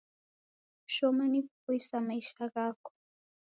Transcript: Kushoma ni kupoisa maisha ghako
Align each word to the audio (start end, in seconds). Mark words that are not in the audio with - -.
Kushoma 0.83 1.27
ni 1.27 1.41
kupoisa 1.41 2.01
maisha 2.01 2.47
ghako 2.53 2.91